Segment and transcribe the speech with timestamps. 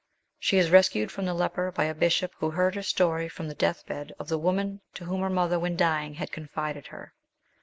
[0.39, 3.53] She is rescued from the Leper by a bishop who heard her story from the
[3.53, 7.13] death bed of the woman to whom her mother when dying had confided her.